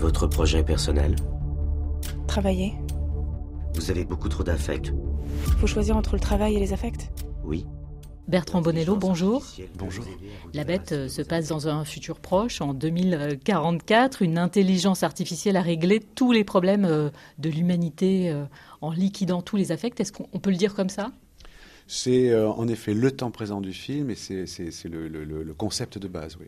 Votre 0.00 0.26
projet 0.26 0.62
personnel? 0.62 1.14
Travailler. 2.26 2.72
Vous 3.74 3.90
avez 3.90 4.06
beaucoup 4.06 4.30
trop 4.30 4.42
d'affects 4.42 4.94
Faut 5.58 5.66
choisir 5.66 5.94
entre 5.94 6.14
le 6.14 6.20
travail 6.20 6.56
et 6.56 6.58
les 6.58 6.72
affects 6.72 7.10
Oui. 7.44 7.66
Bertrand 8.26 8.62
Bonello, 8.62 8.96
bonjour. 8.96 9.44
Bonjour. 9.76 10.06
La 10.54 10.64
bête 10.64 10.92
euh, 10.92 11.08
se 11.08 11.20
passe 11.20 11.48
dans 11.48 11.68
un 11.68 11.84
futur 11.84 12.18
proche, 12.18 12.62
en 12.62 12.72
2044. 12.72 14.22
Une 14.22 14.38
intelligence 14.38 15.02
artificielle 15.02 15.58
a 15.58 15.62
réglé 15.62 16.00
tous 16.00 16.32
les 16.32 16.44
problèmes 16.44 16.86
euh, 16.86 17.10
de 17.36 17.50
l'humanité 17.50 18.30
euh, 18.30 18.46
en 18.80 18.92
liquidant 18.92 19.42
tous 19.42 19.56
les 19.56 19.70
affects. 19.70 20.00
Est-ce 20.00 20.12
qu'on 20.12 20.38
peut 20.38 20.50
le 20.50 20.56
dire 20.56 20.74
comme 20.74 20.88
ça? 20.88 21.10
C'est 21.92 22.34
en 22.34 22.68
effet 22.68 22.94
le 22.94 23.10
temps 23.10 23.30
présent 23.30 23.60
du 23.60 23.72
film 23.72 24.10
et 24.10 24.14
c'est 24.14 24.44
le, 24.84 25.08
le, 25.08 25.54
concept 25.54 25.98
de 25.98 26.06
base. 26.06 26.36
Oui. 26.40 26.46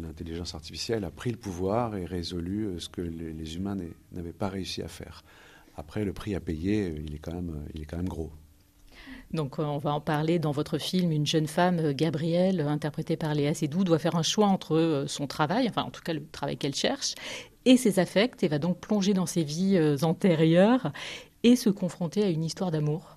L'intelligence 0.00 0.54
artificielle 0.54 1.04
a 1.04 1.10
pris 1.10 1.30
le 1.30 1.36
pouvoir 1.36 1.96
et 1.96 2.04
résolu 2.04 2.78
ce 2.78 2.88
que 2.88 3.00
les, 3.00 3.32
les 3.32 3.56
humains 3.56 3.76
n'avaient 4.12 4.32
pas 4.32 4.48
réussi 4.48 4.82
à 4.82 4.88
faire. 4.88 5.24
Après, 5.76 6.04
le 6.04 6.12
prix 6.12 6.34
à 6.34 6.40
payer, 6.40 6.94
il 7.04 7.14
est 7.14 7.18
quand 7.18 7.34
même, 7.34 7.64
il 7.74 7.82
est 7.82 7.86
quand 7.86 7.96
même 7.96 8.08
gros. 8.08 8.30
Donc 9.32 9.58
euh, 9.58 9.64
on 9.64 9.78
va 9.78 9.92
en 9.92 10.00
parler 10.00 10.38
dans 10.38 10.52
votre 10.52 10.78
film. 10.78 11.10
Une 11.10 11.26
jeune 11.26 11.46
femme, 11.48 11.78
euh, 11.80 11.92
Gabrielle, 11.92 12.60
interprétée 12.60 13.16
par 13.16 13.34
Léa 13.34 13.52
Seydoux, 13.54 13.84
doit 13.84 13.98
faire 13.98 14.16
un 14.16 14.22
choix 14.22 14.46
entre 14.46 14.76
euh, 14.76 15.06
son 15.06 15.26
travail, 15.26 15.68
enfin 15.68 15.82
en 15.82 15.90
tout 15.90 16.02
cas 16.02 16.12
le 16.12 16.24
travail 16.26 16.56
qu'elle 16.56 16.74
cherche, 16.74 17.14
et 17.64 17.76
ses 17.76 17.98
affects, 17.98 18.42
et 18.42 18.48
va 18.48 18.58
donc 18.58 18.78
plonger 18.78 19.12
dans 19.12 19.26
ses 19.26 19.42
vies 19.42 19.80
antérieures 20.02 20.92
et 21.42 21.56
se 21.56 21.70
confronter 21.70 22.22
à 22.22 22.28
une 22.28 22.44
histoire 22.44 22.70
d'amour. 22.70 23.13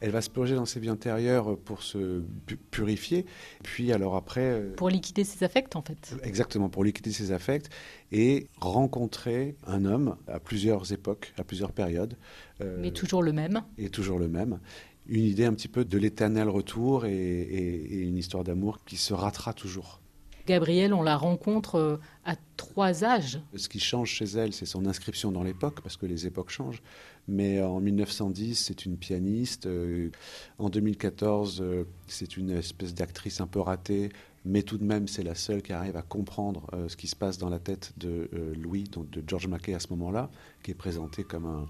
Elle 0.00 0.10
va 0.10 0.20
se 0.20 0.30
plonger 0.30 0.54
dans 0.54 0.66
ses 0.66 0.80
vies 0.80 0.90
antérieures 0.90 1.58
pour 1.58 1.82
se 1.82 2.22
purifier, 2.70 3.24
puis 3.62 3.92
alors 3.92 4.16
après... 4.16 4.62
Pour 4.76 4.90
liquider 4.90 5.24
ses 5.24 5.44
affects 5.44 5.74
en 5.74 5.82
fait. 5.82 6.16
Exactement, 6.22 6.68
pour 6.68 6.84
liquider 6.84 7.12
ses 7.12 7.32
affects 7.32 7.68
et 8.12 8.48
rencontrer 8.60 9.56
un 9.66 9.84
homme 9.84 10.16
à 10.28 10.38
plusieurs 10.38 10.92
époques, 10.92 11.32
à 11.38 11.44
plusieurs 11.44 11.72
périodes. 11.72 12.16
Mais 12.60 12.90
toujours 12.90 13.22
le 13.22 13.32
même. 13.32 13.62
Et 13.78 13.88
toujours 13.88 14.18
le 14.18 14.28
même 14.28 14.58
une 15.08 15.24
idée 15.24 15.44
un 15.44 15.54
petit 15.54 15.68
peu 15.68 15.84
de 15.84 15.98
l'éternel 15.98 16.48
retour 16.48 17.06
et, 17.06 18.02
une 18.02 18.16
histoire 18.16 18.44
d'amour 18.44 18.84
qui 18.84 18.96
se 18.96 19.14
ratera 19.14 19.52
toujours. 19.52 20.00
Gabrielle, 20.46 20.94
on 20.94 21.02
la 21.02 21.16
rencontre 21.16 21.74
euh, 21.74 21.96
à 22.24 22.36
trois 22.56 23.04
âges. 23.04 23.40
Ce 23.56 23.68
qui 23.68 23.80
change 23.80 24.10
chez 24.10 24.24
elle, 24.24 24.52
c'est 24.52 24.64
son 24.64 24.86
inscription 24.86 25.32
dans 25.32 25.42
l'époque, 25.42 25.80
parce 25.82 25.96
que 25.96 26.06
les 26.06 26.26
époques 26.26 26.50
changent. 26.50 26.82
Mais 27.28 27.60
en 27.60 27.80
1910, 27.80 28.54
c'est 28.54 28.86
une 28.86 28.96
pianiste. 28.96 29.66
Euh, 29.66 30.10
en 30.58 30.70
2014, 30.70 31.60
euh, 31.60 31.84
c'est 32.06 32.36
une 32.36 32.50
espèce 32.50 32.94
d'actrice 32.94 33.40
un 33.40 33.48
peu 33.48 33.60
ratée, 33.60 34.10
mais 34.46 34.62
tout 34.62 34.78
de 34.78 34.84
même, 34.84 35.08
c'est 35.08 35.22
la 35.22 35.34
seule 35.34 35.62
qui 35.62 35.72
arrive 35.72 35.96
à 35.96 36.02
comprendre 36.02 36.66
ce 36.88 36.96
qui 36.96 37.08
se 37.08 37.16
passe 37.16 37.38
dans 37.38 37.48
la 37.48 37.58
tête 37.58 37.92
de 37.96 38.30
Louis, 38.56 38.84
donc 38.84 39.10
de 39.10 39.22
George 39.26 39.48
Mackay 39.48 39.74
à 39.74 39.80
ce 39.80 39.88
moment-là, 39.90 40.30
qui 40.62 40.70
est 40.70 40.74
présenté 40.74 41.24
comme 41.24 41.46
un, 41.46 41.66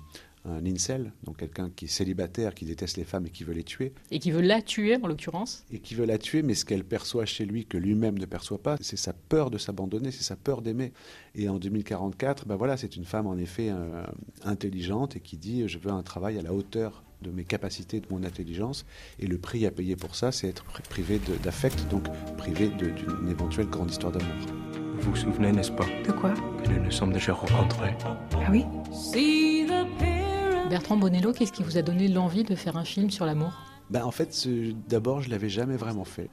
un 0.48 0.64
incel, 0.64 1.12
donc 1.24 1.38
quelqu'un 1.38 1.70
qui 1.74 1.86
est 1.86 1.88
célibataire, 1.88 2.54
qui 2.54 2.64
déteste 2.64 2.96
les 2.96 3.04
femmes 3.04 3.26
et 3.26 3.30
qui 3.30 3.44
veut 3.44 3.54
les 3.54 3.64
tuer. 3.64 3.92
Et 4.10 4.18
qui 4.18 4.30
veut 4.30 4.40
la 4.40 4.62
tuer 4.62 4.96
en 5.02 5.06
l'occurrence 5.06 5.64
Et 5.72 5.80
qui 5.80 5.94
veut 5.94 6.06
la 6.06 6.18
tuer, 6.18 6.42
mais 6.42 6.54
ce 6.54 6.64
qu'elle 6.64 6.84
perçoit 6.84 7.24
chez 7.24 7.44
lui, 7.44 7.66
que 7.66 7.76
lui-même 7.76 8.18
ne 8.18 8.26
perçoit 8.26 8.62
pas, 8.62 8.76
c'est 8.80 8.96
sa 8.96 9.12
peur 9.12 9.50
de 9.50 9.58
s'abandonner, 9.58 10.10
c'est 10.10 10.22
sa 10.22 10.36
peur 10.36 10.62
d'aimer. 10.62 10.92
Et 11.34 11.48
en 11.48 11.58
2044, 11.58 12.46
ben 12.46 12.56
voilà, 12.56 12.76
c'est 12.76 12.96
une 12.96 13.04
femme 13.04 13.26
en 13.26 13.36
effet 13.36 13.70
euh, 13.70 14.04
intelligente 14.44 15.16
et 15.16 15.20
qui 15.20 15.36
dit 15.36 15.66
je 15.68 15.78
veux 15.78 15.90
un 15.90 16.02
travail 16.02 16.38
à 16.38 16.42
la 16.42 16.52
hauteur 16.52 17.02
de 17.26 17.30
mes 17.32 17.44
capacités, 17.44 18.00
de 18.00 18.06
mon 18.10 18.24
intelligence. 18.24 18.86
Et 19.18 19.26
le 19.26 19.38
prix 19.38 19.66
à 19.66 19.70
payer 19.70 19.96
pour 19.96 20.14
ça, 20.14 20.32
c'est 20.32 20.48
être 20.48 20.64
privé 20.88 21.20
d'affect, 21.42 21.88
donc 21.90 22.04
privé 22.36 22.68
d'une 22.68 23.28
éventuelle 23.28 23.66
grande 23.68 23.90
histoire 23.90 24.12
d'amour. 24.12 24.34
Vous 24.98 25.10
vous 25.10 25.16
souvenez, 25.16 25.52
n'est-ce 25.52 25.72
pas? 25.72 25.86
De 26.06 26.12
quoi? 26.12 26.32
Que 26.64 26.70
nous 26.70 26.84
nous 26.84 26.90
sommes 26.90 27.12
déjà 27.12 27.34
rencontrés. 27.34 27.94
Ah 28.32 28.50
oui 28.50 28.64
Bertrand 30.70 30.96
Bonello, 30.96 31.32
qu'est-ce 31.32 31.52
qui 31.52 31.62
vous 31.62 31.76
a 31.76 31.82
donné 31.82 32.08
l'envie 32.08 32.44
de 32.44 32.54
faire 32.54 32.76
un 32.76 32.84
film 32.84 33.10
sur 33.10 33.26
l'amour? 33.26 33.52
Ben 33.90 34.04
en 34.04 34.10
fait, 34.10 34.48
d'abord, 34.88 35.22
je 35.22 35.30
l'avais 35.30 35.48
jamais 35.48 35.76
vraiment 35.76 36.04
fait. 36.04 36.28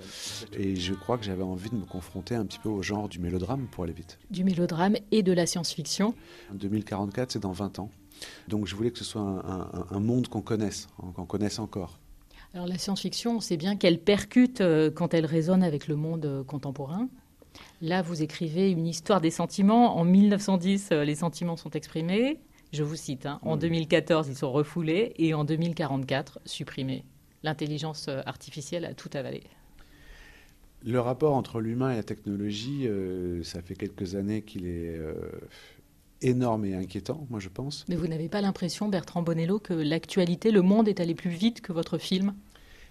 Et 0.57 0.75
je 0.75 0.93
crois 0.93 1.17
que 1.17 1.23
j'avais 1.23 1.43
envie 1.43 1.69
de 1.69 1.75
me 1.75 1.85
confronter 1.85 2.35
un 2.35 2.45
petit 2.45 2.59
peu 2.59 2.69
au 2.69 2.81
genre 2.81 3.09
du 3.09 3.19
mélodrame 3.19 3.67
pour 3.71 3.83
aller 3.83 3.93
vite. 3.93 4.19
Du 4.31 4.43
mélodrame 4.43 4.95
et 5.11 5.23
de 5.23 5.31
la 5.31 5.45
science-fiction 5.45 6.15
2044, 6.53 7.31
c'est 7.31 7.39
dans 7.39 7.51
20 7.51 7.79
ans. 7.79 7.89
Donc 8.47 8.67
je 8.67 8.75
voulais 8.75 8.91
que 8.91 8.99
ce 8.99 9.03
soit 9.03 9.21
un, 9.21 9.99
monde 9.99 10.27
qu'on 10.27 10.41
connaisse, 10.41 10.87
hein, 11.01 11.11
qu'on 11.15 11.25
connaisse 11.25 11.59
encore. 11.59 11.99
Alors 12.53 12.67
la 12.67 12.77
science-fiction, 12.77 13.37
on 13.37 13.39
sait 13.39 13.57
bien 13.57 13.75
qu'elle 13.75 13.99
percute 13.99 14.61
euh, 14.61 14.91
quand 14.91 15.13
elle 15.13 15.25
résonne 15.25 15.63
avec 15.63 15.87
le 15.87 15.95
monde 15.95 16.25
euh, 16.25 16.43
contemporain. 16.43 17.09
Là, 17.81 18.01
vous 18.01 18.21
écrivez 18.21 18.69
une 18.69 18.85
histoire 18.85 19.21
des 19.21 19.31
sentiments. 19.31 19.97
En 19.97 20.05
1910, 20.05 20.89
euh, 20.91 21.03
les 21.03 21.15
sentiments 21.15 21.57
sont 21.57 21.71
exprimés 21.71 22.39
je 22.73 22.81
vous 22.81 22.95
cite, 22.95 23.27
hein, 23.27 23.39
en 23.43 23.55
2014, 23.55 24.27
ils 24.29 24.35
sont 24.35 24.51
refoulés 24.51 25.13
et 25.17 25.35
en 25.35 25.43
2044, 25.43 26.39
supprimés. 26.43 27.05
L'intelligence 27.43 28.07
euh, 28.07 28.21
artificielle 28.25 28.85
a 28.85 28.93
tout 28.93 29.09
avalé. 29.13 29.43
Le 30.85 30.99
rapport 30.99 31.33
entre 31.33 31.61
l'humain 31.61 31.91
et 31.91 31.95
la 31.95 32.03
technologie, 32.03 32.87
euh, 32.87 33.43
ça 33.43 33.61
fait 33.61 33.75
quelques 33.75 34.15
années 34.15 34.41
qu'il 34.41 34.65
est 34.65 34.97
euh, 34.97 35.13
énorme 36.21 36.65
et 36.65 36.73
inquiétant, 36.73 37.25
moi 37.29 37.39
je 37.39 37.49
pense. 37.49 37.85
Mais 37.87 37.95
vous 37.95 38.07
n'avez 38.07 38.29
pas 38.29 38.41
l'impression, 38.41 38.89
Bertrand 38.89 39.21
Bonello, 39.21 39.59
que 39.59 39.73
l'actualité, 39.73 40.51
le 40.51 40.61
monde 40.61 40.87
est 40.87 40.99
allé 40.99 41.15
plus 41.15 41.29
vite 41.29 41.61
que 41.61 41.71
votre 41.71 41.97
film? 41.97 42.33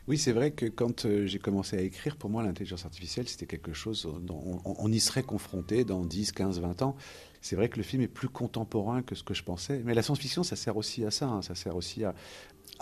Oui, 0.09 0.19
c'est 0.19 0.33
vrai 0.33 0.51
que 0.51 0.67
quand 0.67 1.07
j'ai 1.27 1.39
commencé 1.39 1.77
à 1.77 1.81
écrire, 1.81 2.17
pour 2.17 2.29
moi, 2.29 2.43
l'intelligence 2.43 2.85
artificielle, 2.85 3.29
c'était 3.29 3.47
quelque 3.47 3.73
chose 3.73 4.09
dont 4.23 4.61
on, 4.65 4.91
y 4.91 4.99
serait 4.99 5.23
confronté 5.23 5.85
dans 5.85 6.05
10, 6.05 6.33
15, 6.33 6.61
20 6.61 6.83
ans 6.83 6.97
c'est 7.43 7.57
vrai 7.57 7.69
que 7.69 7.77
le 7.77 7.83
film 7.83 8.01
est 8.03 8.09
plus 8.09 8.29
contemporain 8.29 9.03
que 9.03 9.15
ce 9.17 9.25
que 9.25 9.35
je 9.35 9.43
pensais. 9.43 9.83
Mais 9.85 9.95
la 9.95 10.03
science-fiction, 10.03 10.45
ça 10.45 10.57
sert 10.57 10.77
aussi 10.77 11.05
à 11.05 11.11
ça. 11.11 11.27
Hein. 11.27 11.43
Ça 11.43 11.57
sert 11.57 11.77
aussi 11.77 12.05
à, 12.05 12.15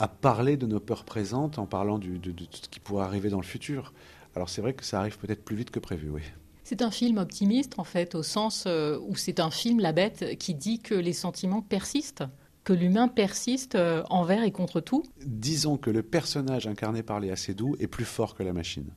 parler 0.09 0.57
de 0.57 0.67
nos 0.67 0.81
peurs 0.81 1.05
présentes 1.05 1.59
en 1.59 1.67
parlant 1.67 1.99
de, 1.99 2.17
de, 2.17 2.33
ce 2.53 2.69
qui 2.69 2.79
pourrait 2.79 3.05
arriver 3.05 3.31
dans 3.31 3.41
le 3.41 3.45
futur. 3.45 3.93
Alors 4.37 4.49
c'est 4.49 4.61
vrai 4.61 4.75
que 4.75 4.85
ça 4.85 5.01
arrive 5.01 5.19
peut-être 5.19 5.45
plus 5.45 5.57
vite 5.57 5.71
que 5.71 5.81
prévu, 5.81 6.11
oui. 6.11 6.23
C'est 6.63 6.83
un 6.83 6.91
film 6.91 7.19
optimiste, 7.19 7.79
en 7.79 7.85
fait, 7.85 8.15
au 8.15 8.23
sens 8.23 8.65
euh, 8.67 8.99
où 9.09 9.17
c'est 9.17 9.41
un 9.41 9.51
film, 9.51 9.81
La 9.81 9.93
Bête, 9.93 10.39
qui 10.39 10.55
dit 10.55 10.79
que 10.79 10.95
les 10.95 11.13
sentiments 11.13 11.63
persistent 11.63 12.23
que 12.65 12.73
l'humain 12.73 13.09
persiste 13.09 13.75
euh, 13.75 14.03
envers 14.11 14.43
et 14.43 14.53
contre 14.53 14.81
tout 14.81 15.03
Disons 15.25 15.77
que 15.77 15.91
le 15.91 16.03
personnage 16.03 16.67
incarné 16.67 17.03
par 17.03 17.21
Léa 17.21 17.37
Seydoux 17.37 17.77
est 17.81 17.87
plus 17.87 18.05
fort 18.05 18.35
que 18.35 18.43
la 18.43 18.53
machine. 18.53 18.91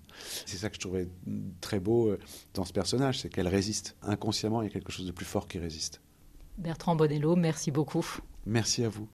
C'est 0.46 0.58
ça 0.58 0.70
que 0.70 0.76
je 0.76 0.82
trouvais 0.82 1.08
très 1.62 1.80
beau 1.80 2.10
euh, 2.10 2.20
dans 2.54 2.66
ce 2.66 2.74
personnage, 2.74 3.20
c'est 3.20 3.30
qu'elle 3.30 3.48
résiste. 3.48 3.96
Inconsciemment, 4.02 4.62
il 4.62 4.66
y 4.66 4.70
a 4.70 4.74
quelque 4.74 4.92
chose 4.92 5.06
de 5.08 5.12
plus 5.12 5.26
fort 5.26 5.48
qui 5.48 5.60
résiste. 5.60 6.02
Bertrand 6.58 6.96
Bonello, 6.96 7.36
merci 7.36 7.72
beaucoup. 7.72 8.06
Merci 8.46 8.84
à 8.84 8.90
vous. 8.90 9.08